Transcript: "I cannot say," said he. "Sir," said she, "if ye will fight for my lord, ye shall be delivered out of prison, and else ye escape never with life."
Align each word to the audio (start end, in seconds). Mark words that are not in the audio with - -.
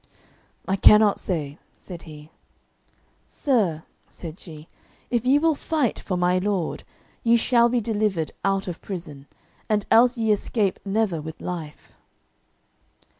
"I 0.67 0.77
cannot 0.77 1.19
say," 1.19 1.59
said 1.77 2.01
he. 2.09 2.31
"Sir," 3.23 3.83
said 4.09 4.39
she, 4.39 4.67
"if 5.11 5.27
ye 5.27 5.37
will 5.37 5.53
fight 5.53 5.99
for 5.99 6.17
my 6.17 6.39
lord, 6.39 6.83
ye 7.23 7.37
shall 7.37 7.69
be 7.69 7.81
delivered 7.81 8.31
out 8.43 8.67
of 8.67 8.81
prison, 8.81 9.27
and 9.69 9.85
else 9.91 10.17
ye 10.17 10.31
escape 10.31 10.79
never 10.83 11.21
with 11.21 11.39
life." 11.39 11.91